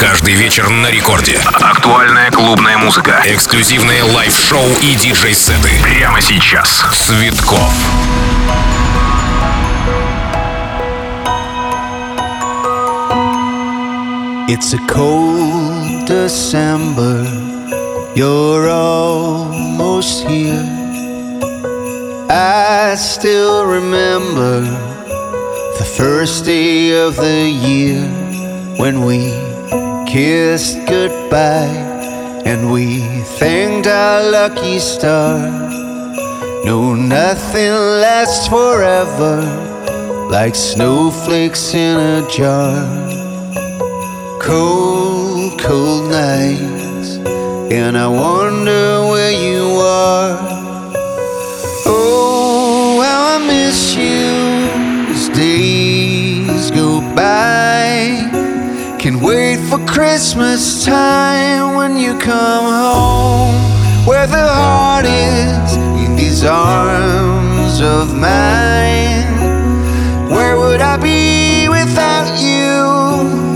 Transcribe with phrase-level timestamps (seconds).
[0.00, 1.38] Каждый вечер на рекорде.
[1.54, 3.22] Актуальная клубная музыка.
[3.24, 5.70] Эксклюзивные лайв-шоу и диджей-сеты.
[5.82, 6.84] Прямо сейчас.
[6.92, 7.72] Цветков.
[14.48, 17.24] It's a cold December.
[18.14, 20.64] You're almost here.
[22.28, 24.60] I still remember
[25.78, 28.02] the first day of the year
[28.78, 29.55] when we
[30.06, 31.84] kissed goodbye
[32.44, 33.00] and we
[33.38, 35.38] thanked our lucky star.
[36.64, 39.42] No, nothing lasts forever
[40.30, 43.14] like snowflakes in a jar
[44.46, 47.16] cold, cold nights,
[47.72, 50.38] and I wonder where you are.
[51.84, 58.25] Oh, how I miss you as days go by.
[59.06, 63.54] Can wait for Christmas time when you come home,
[64.04, 69.30] where the heart is in these arms of mine.
[70.28, 73.46] Where would I be without you?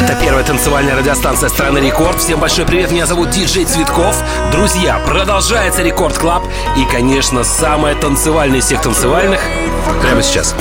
[0.00, 2.18] Это первая танцевальная радиостанция страны Рекорд.
[2.18, 4.16] Всем большой привет, меня зовут Диджей Цветков.
[4.50, 6.44] Друзья, продолжается Рекорд Клаб.
[6.76, 9.40] И, конечно, самая танцевальная из всех танцевальных
[10.00, 10.54] прямо сейчас.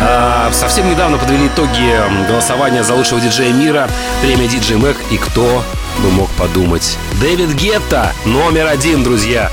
[0.00, 1.94] А, совсем недавно подвели итоги
[2.28, 3.88] голосования за лучшего диджея мира,
[4.22, 4.96] премия Диджей Мэг.
[5.10, 5.64] И кто
[6.02, 6.96] бы мог подумать?
[7.20, 9.50] Дэвид Гетта, номер один, друзья.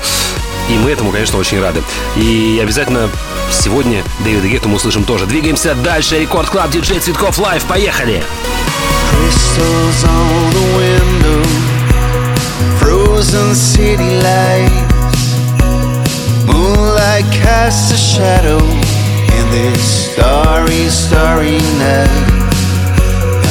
[0.68, 1.82] И мы этому, конечно, очень рады.
[2.16, 3.10] И обязательно
[3.50, 5.26] сегодня Дэвида Гетта мы услышим тоже.
[5.26, 6.18] Двигаемся дальше.
[6.18, 7.64] Рекорд Клаб, диджей Цветков Лайв.
[7.64, 8.22] Поехали!
[12.80, 15.34] Frozen city lights
[16.46, 18.73] Moonlight casts a shadow
[19.54, 22.10] this starry, starry night.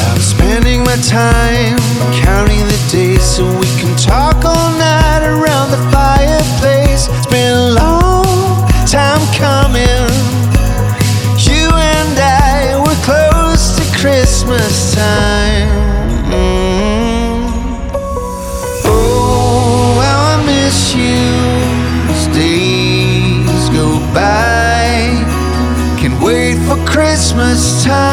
[0.07, 1.77] I'm spending my time
[2.11, 4.42] Counting the days So we can talk
[27.83, 28.12] 차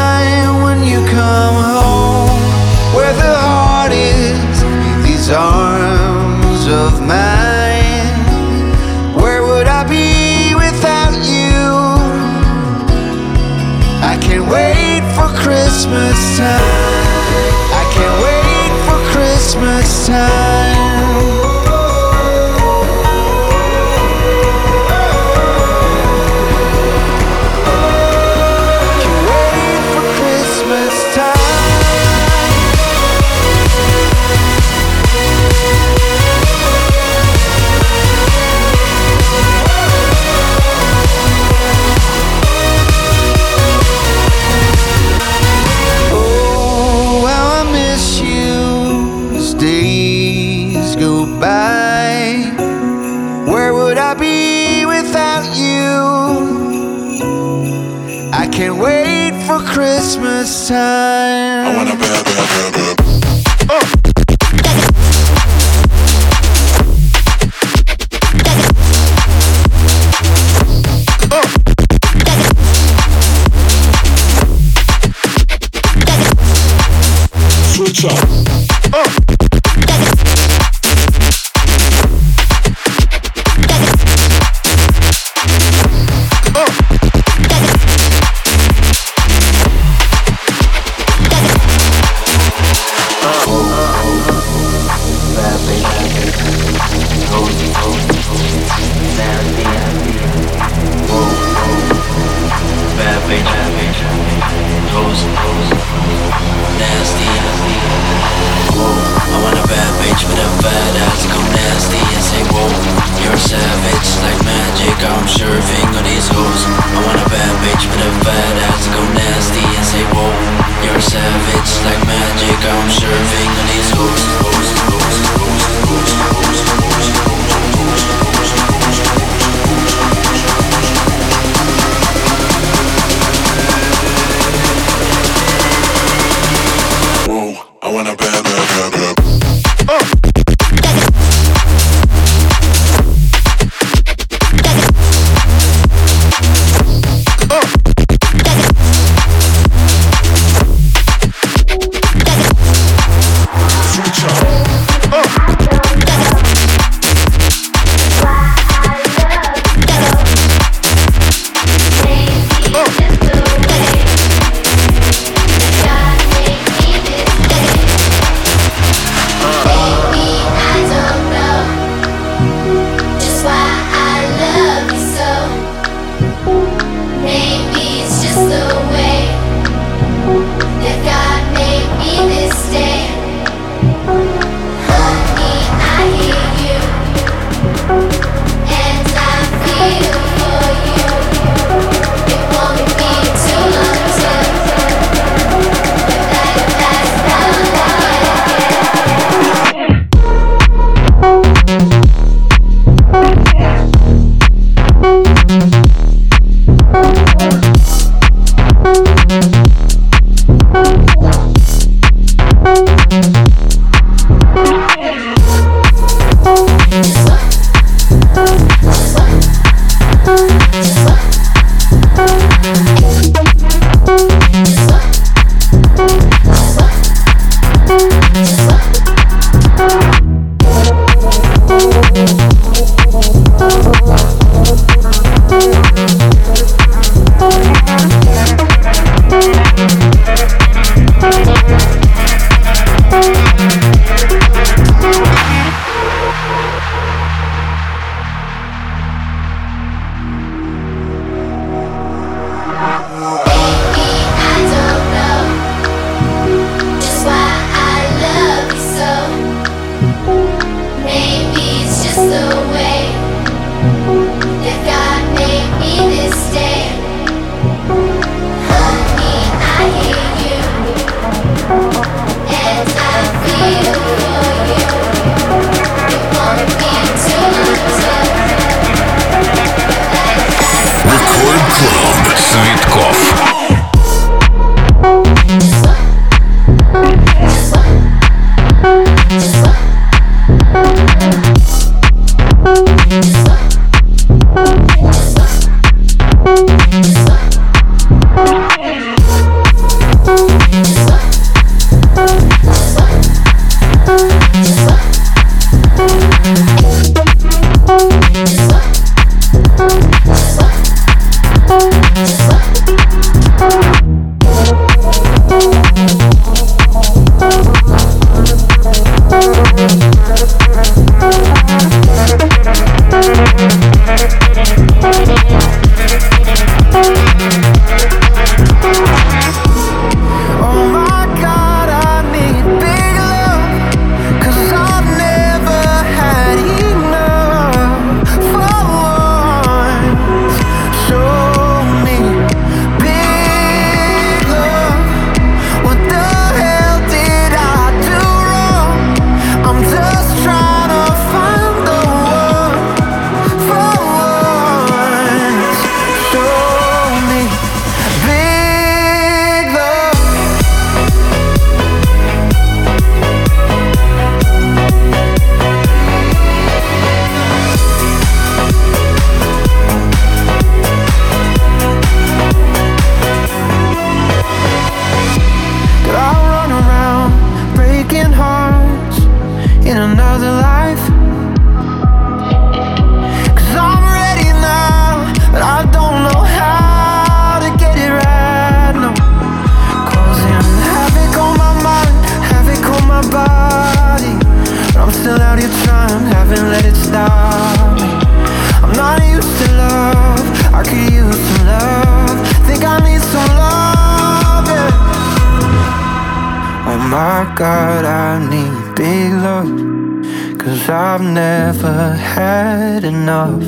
[410.57, 413.63] Cause I've never had enough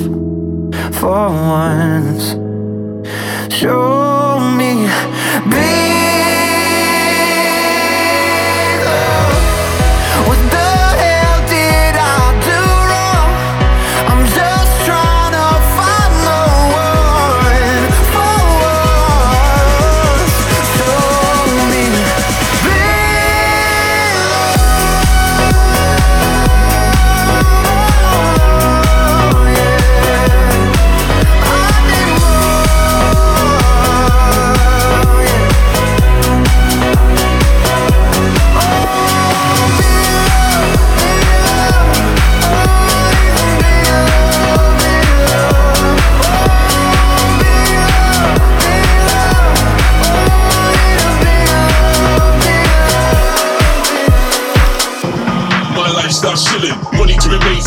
[0.94, 2.34] for once.
[3.54, 4.88] Show me,
[5.50, 5.83] baby.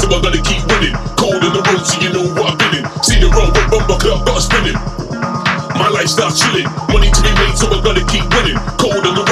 [0.07, 0.95] So I gotta keep winning.
[1.19, 3.03] Cold in the road, so you know what I've been in.
[3.03, 4.79] See the road, but bumper club, but I spinning.
[5.75, 8.55] My lifestyle chilling, money to be made, so I gotta keep winning.
[8.79, 9.26] Cold in the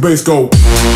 [0.00, 0.89] the bass go.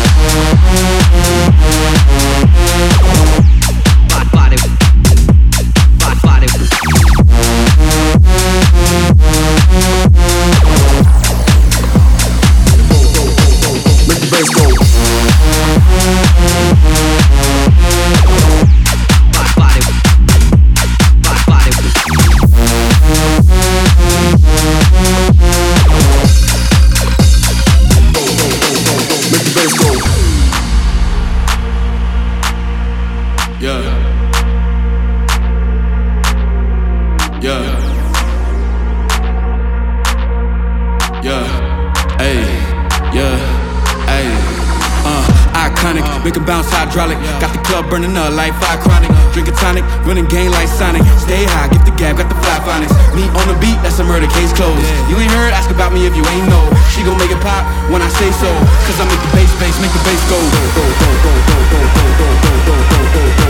[48.14, 49.10] up like fire chronic.
[49.34, 51.02] Drink a tonic, running game like Sonic.
[51.18, 52.94] Stay high, get the gap, got the fly phonics.
[53.14, 54.78] Me on the beat, that's a murder case closed.
[55.10, 56.70] You ain't heard, ask about me if you ain't know.
[56.94, 58.50] She gon' make it pop when I say so.
[58.86, 60.38] Cause I make the bass bass, make the bass go.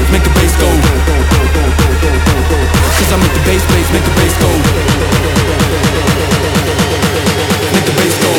[0.09, 0.69] Make the bass go.
[2.97, 4.51] Cause I make the bass bass, make the bass go.
[7.77, 8.33] Make the bass go.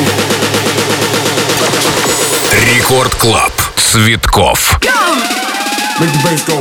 [2.58, 3.54] Рекорд Клаб.
[3.92, 4.80] Цветков.
[5.99, 6.61] Make the bass go.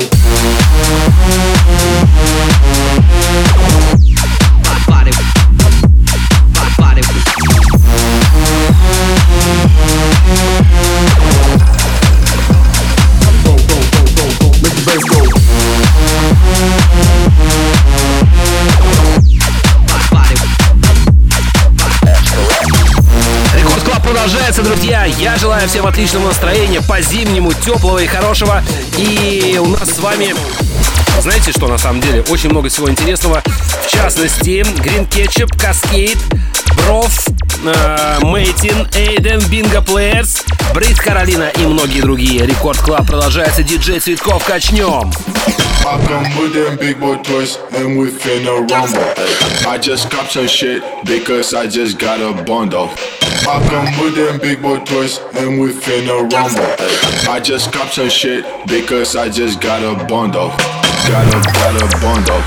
[25.66, 28.62] Желаю всем отличного настроения, по-зимнему, теплого и хорошего.
[28.98, 30.36] И у нас с вами
[31.22, 32.24] знаете что, на самом деле?
[32.30, 33.42] Очень много всего интересного.
[33.86, 36.20] В частности, Green Ketchup, Cascade,
[37.64, 40.44] э, Мейтин, Эйден, Бинго Плеерс,
[40.74, 42.46] Брит Каролина и многие другие.
[42.46, 43.64] Рекорд Клаб продолжается.
[43.64, 44.44] Диджей Цветков.
[44.44, 45.12] Качнем.
[45.88, 49.04] I come with them big boy toys and we finna rumble.
[49.68, 52.90] I just copped some shit because I just got a bundle.
[53.48, 56.66] I come with them big boy toys and we finna rumble.
[57.30, 60.50] I just copped some shit because I just got a bundle.
[61.06, 62.42] Got a got a bundle.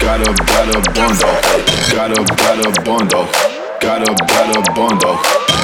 [0.00, 1.36] Got a got a bundle.
[1.92, 3.28] Got a got a bundle.
[3.76, 5.18] Got a got a bundle.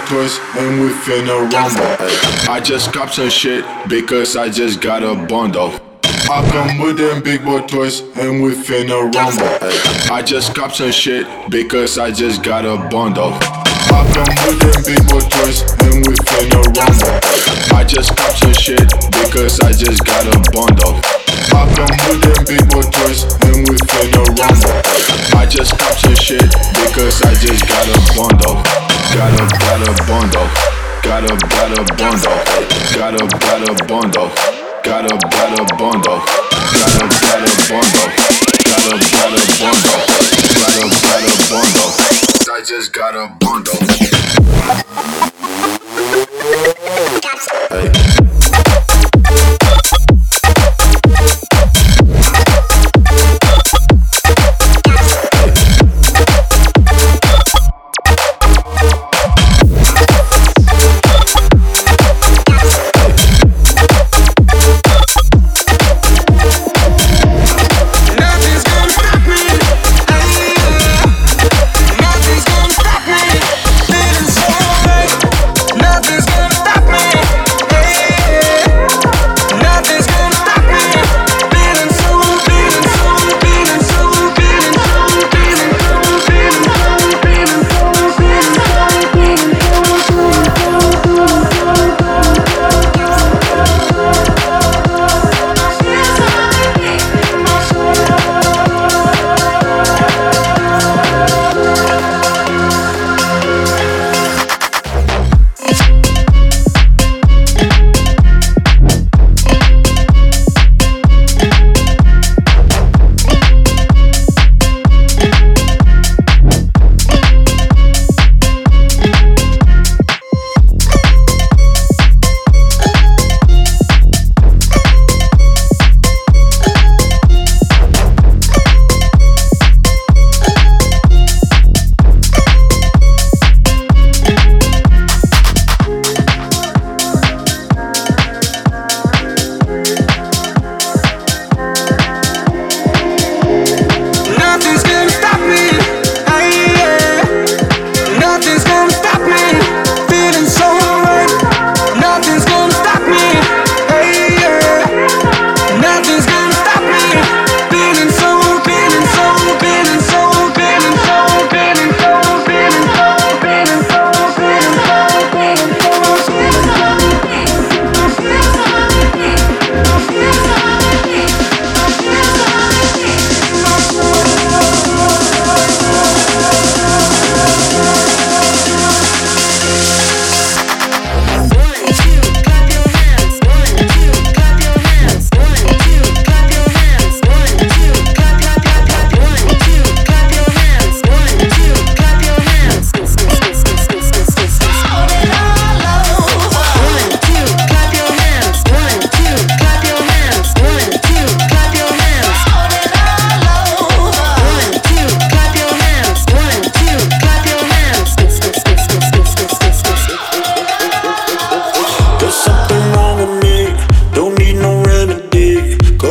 [0.06, 2.50] Toys and we finna rumble.
[2.50, 5.72] I just cop some shit because I just got a bundle.
[6.30, 10.12] I come with them big boy toys and we finna rumble.
[10.12, 13.32] I just cop some shit because I just got a bundle.
[13.92, 17.76] I come with them big boy toys and we finna rumble.
[17.76, 21.00] I just cop some shit because I just got a bundle.
[21.52, 25.38] I come with them big boy toys and we finna rumble.
[25.38, 26.50] I just cop some shit
[26.86, 28.81] because I just got a bundle.
[29.12, 30.48] Got a got a bundle.
[31.02, 32.32] Got a got a bundle.
[32.96, 34.32] Got a got a bundle.
[34.82, 36.20] Got a got a bundle.
[36.72, 38.08] Got a got a bundle.
[38.64, 40.00] Got a got a bundle.
[40.56, 41.92] Got a got a bundle.
[42.50, 43.76] I just got a bundle.
[47.22, 48.21] Nothing's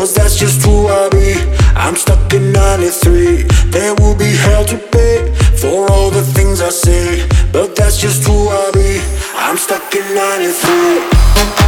[0.01, 1.35] Cause that's just who I be.
[1.75, 3.43] I'm stuck in 93.
[3.69, 7.29] There will be hell to pay for all the things I say.
[7.53, 8.99] But that's just who I be.
[9.35, 11.60] I'm stuck in 93.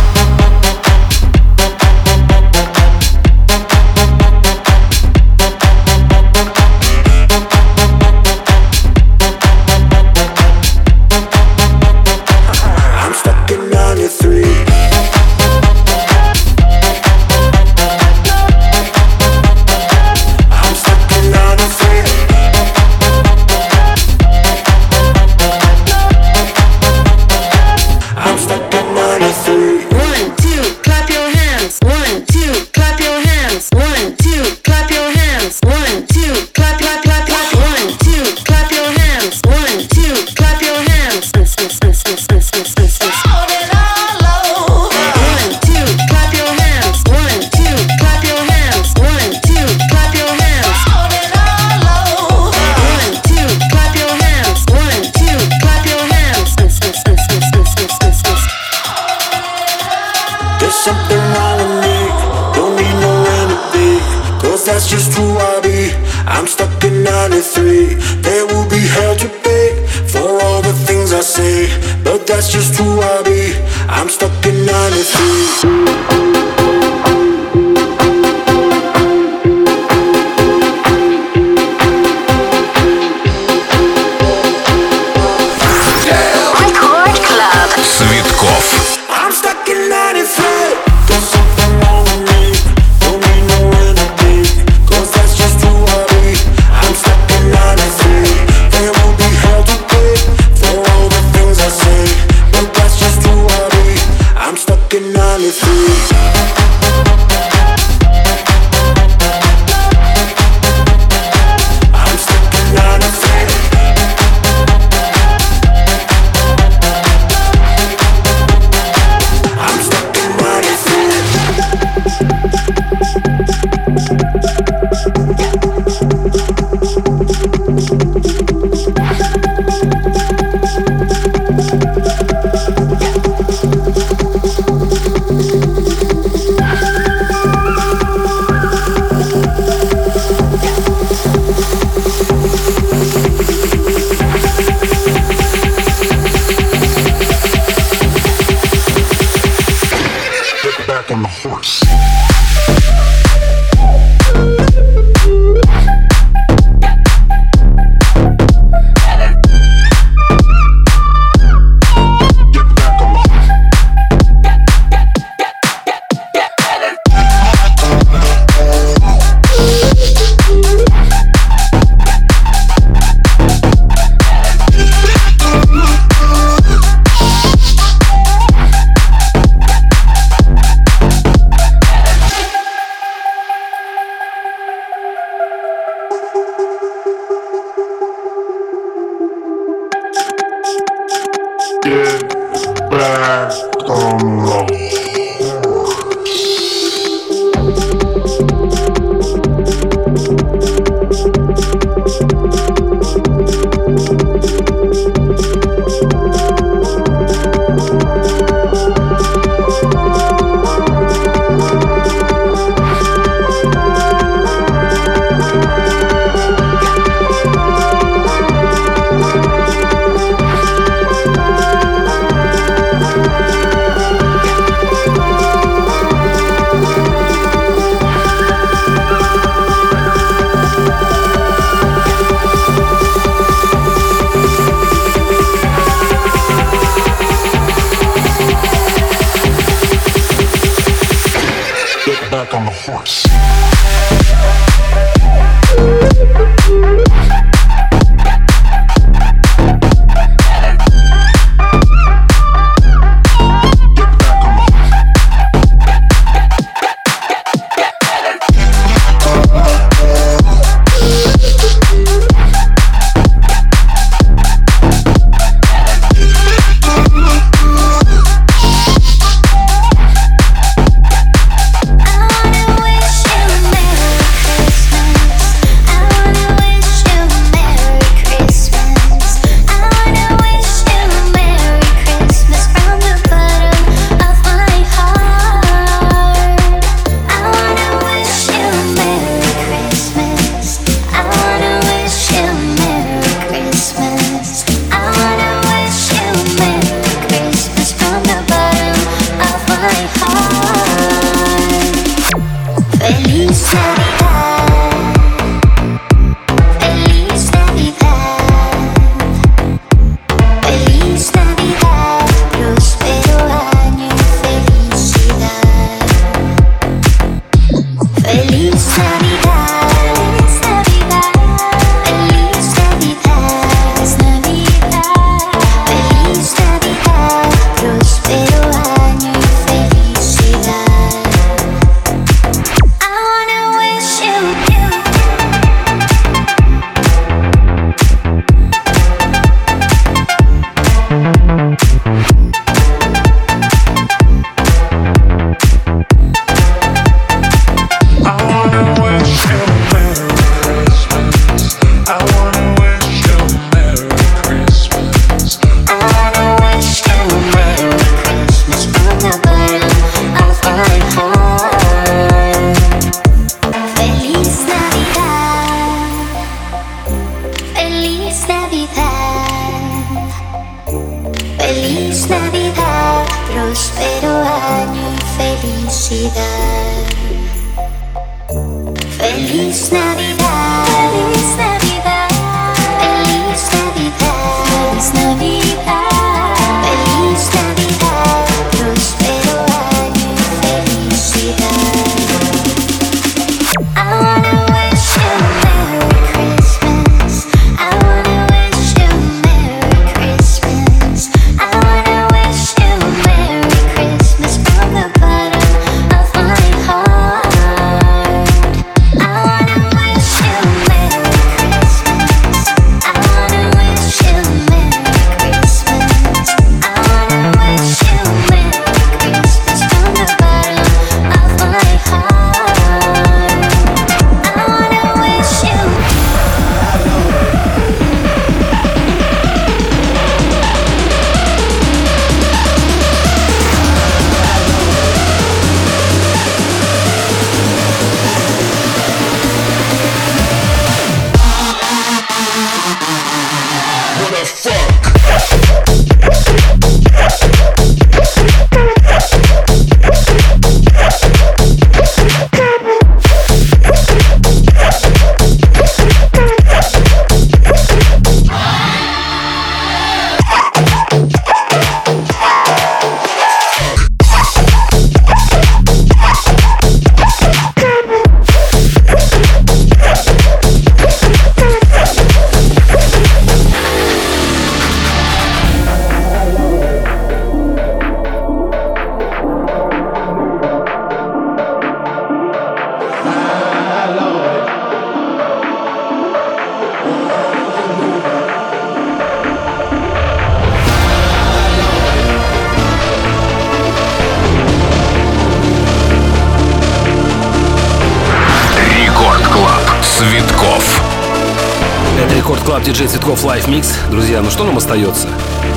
[504.33, 505.27] друзья, ну что нам остается?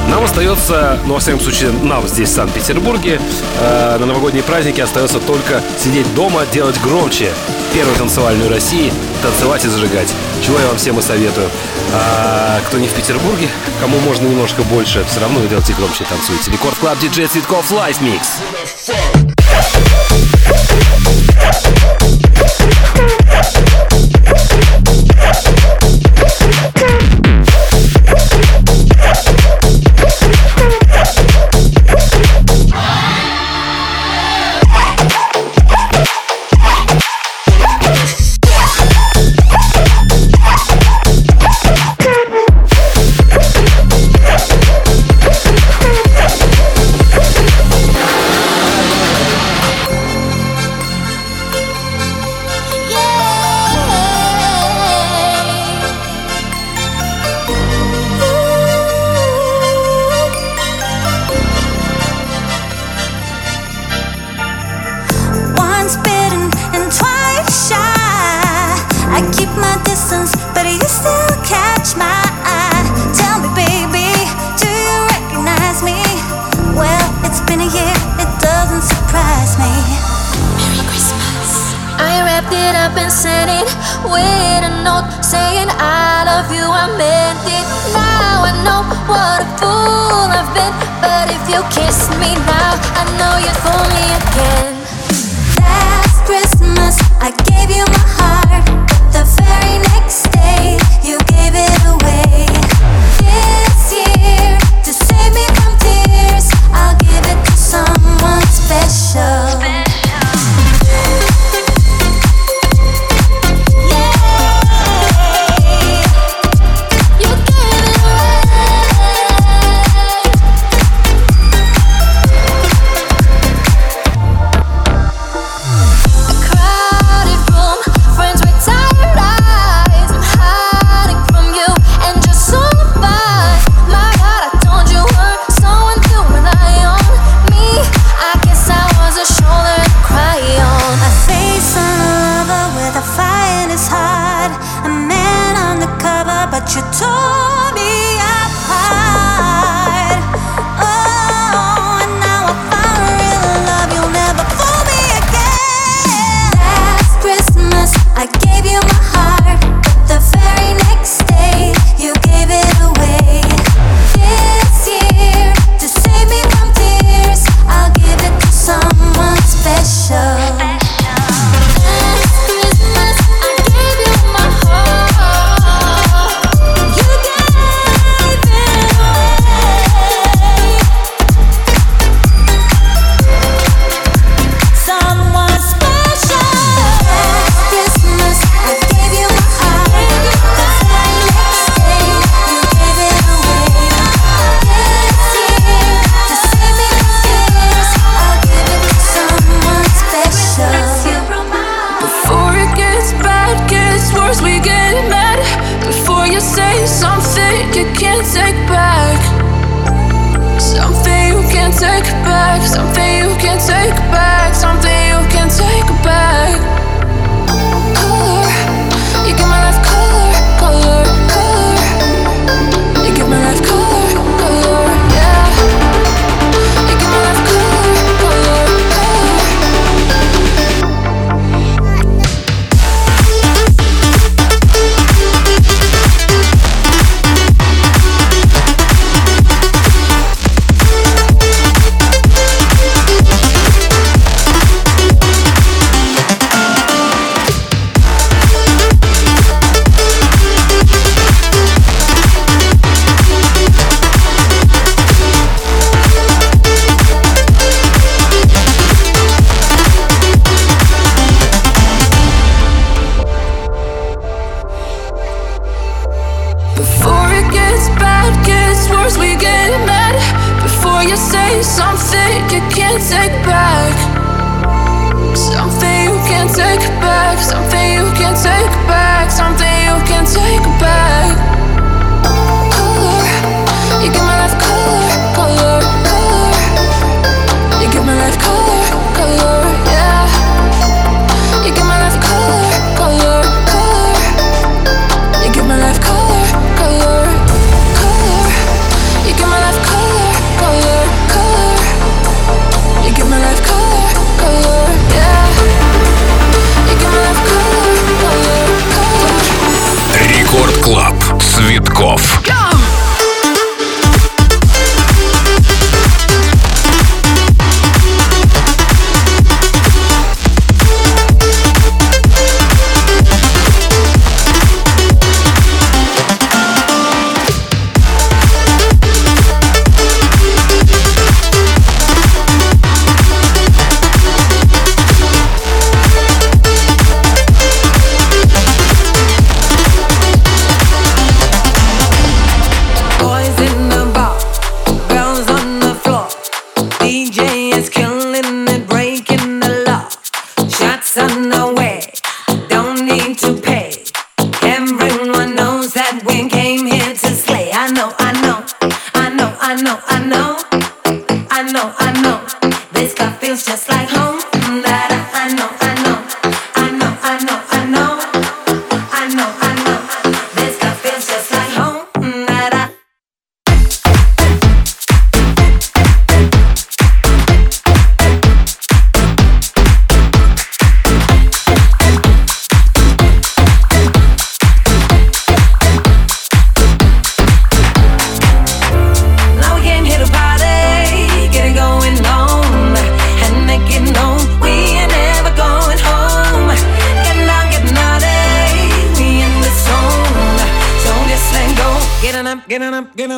[0.08, 3.20] Нам остается, ну, во всяком случае, нам здесь, в Санкт-Петербурге,
[3.60, 7.30] э, на новогодние праздники остается только сидеть дома, делать громче
[7.74, 8.90] первую танцевальную России,
[9.22, 10.08] танцевать и зажигать.
[10.42, 11.50] Чего я вам всем и советую.
[11.92, 16.50] А, кто не в Петербурге, кому можно немножко больше, все равно делайте громче и танцуйте.
[16.50, 18.38] Рекорд Клаб Диджей Цветков Лайф Микс.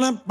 [0.08, 0.24] Getting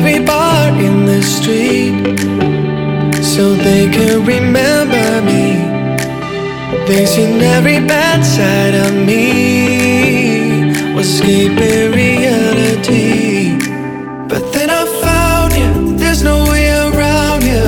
[0.00, 1.92] every bar in the street
[3.22, 5.46] so they can remember me.
[6.86, 13.58] They've seen every bad side of me, escaping reality.
[14.26, 17.66] But then I found you, there's no way around you.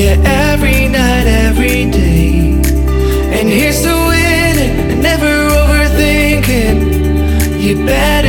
[0.00, 0.16] Yeah,
[0.50, 2.52] every night, every day.
[3.36, 6.76] And here's the winning, never overthinking.
[7.60, 8.21] You better.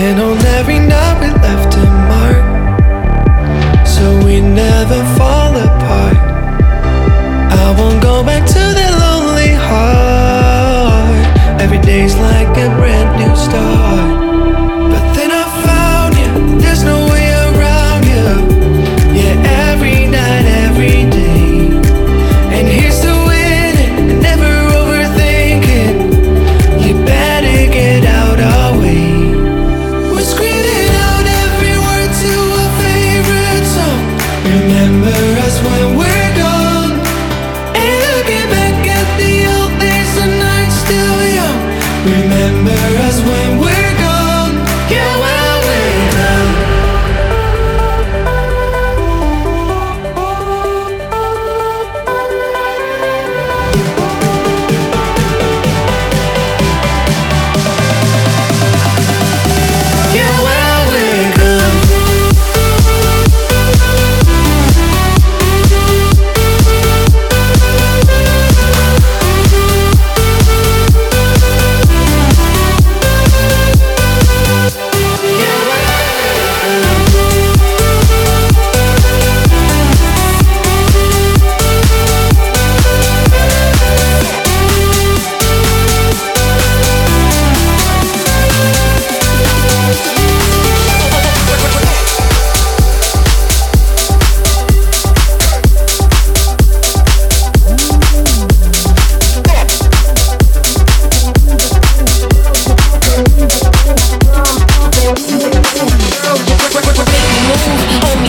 [0.00, 3.86] And on every night we left a mark.
[3.86, 5.37] So we never fall.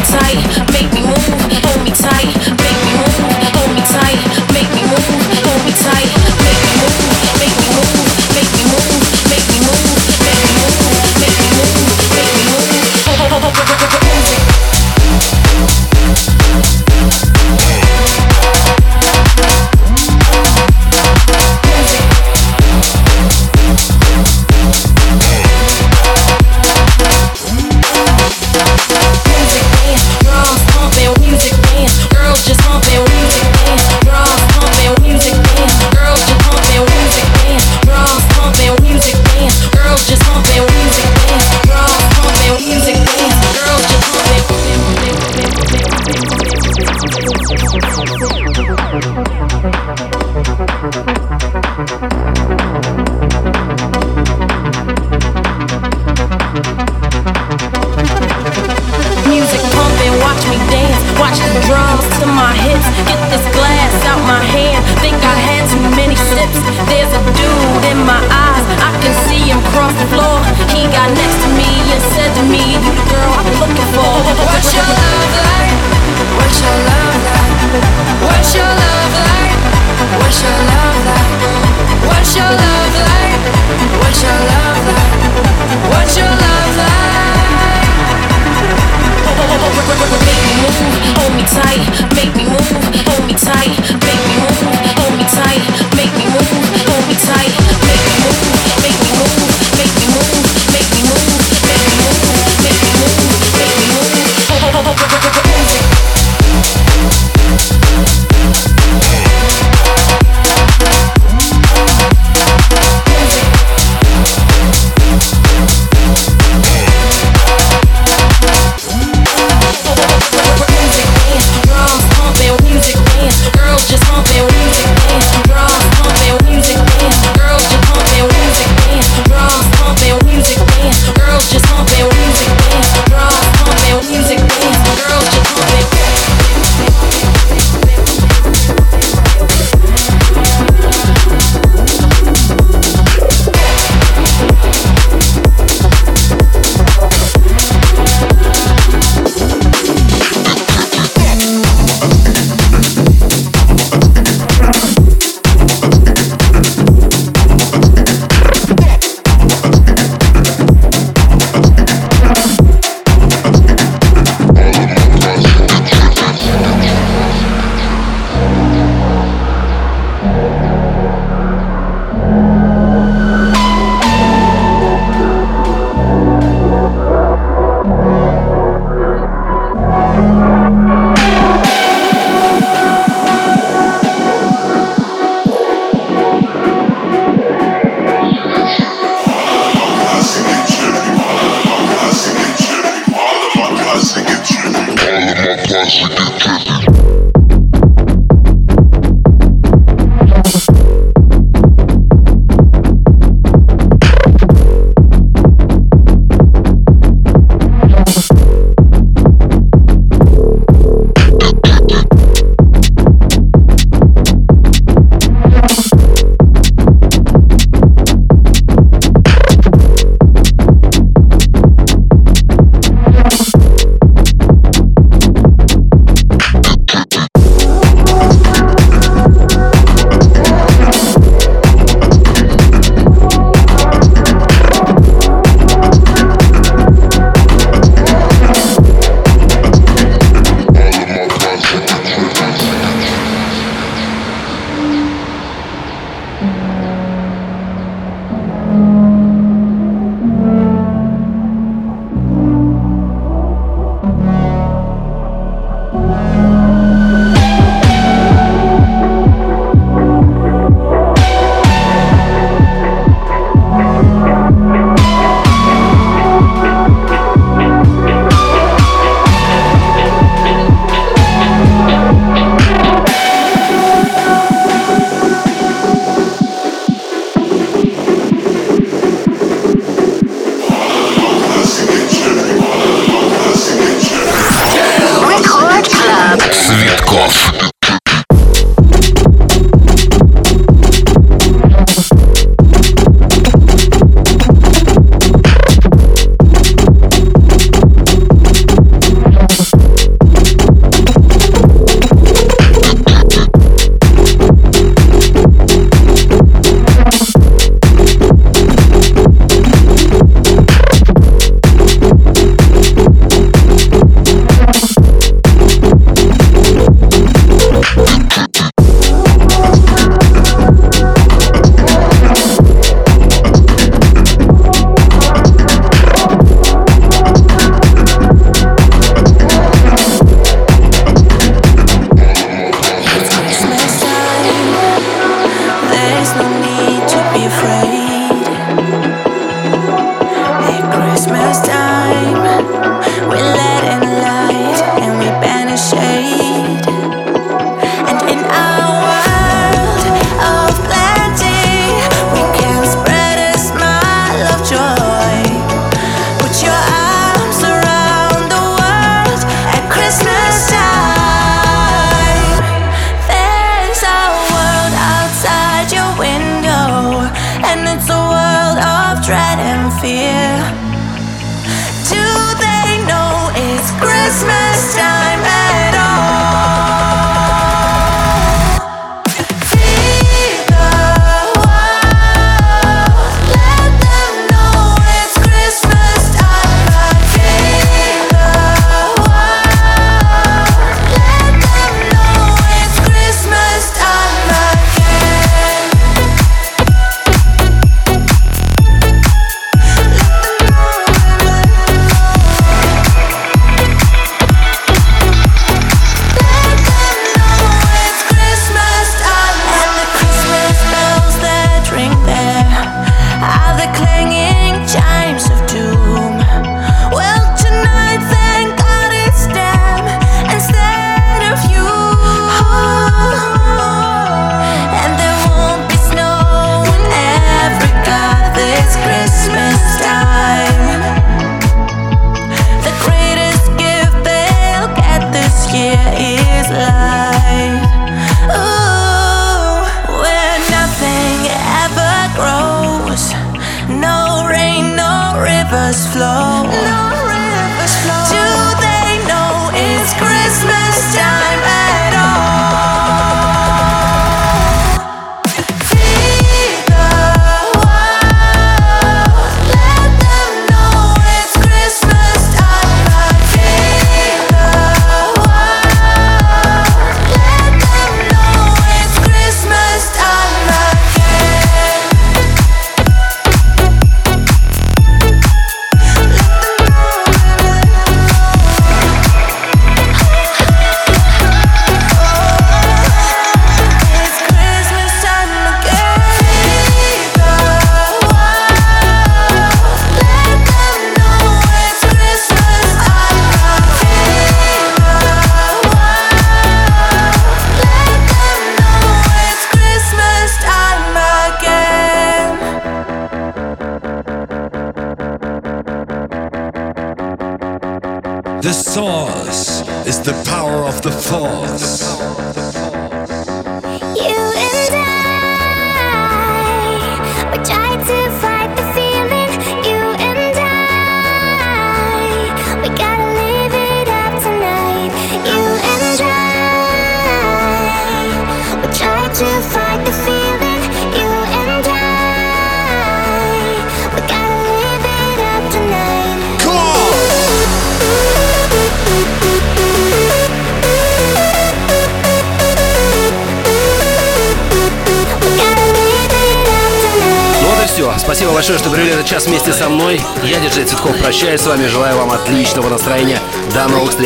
[0.04, 0.59] tight.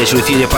[0.04, 0.53] de suicidio.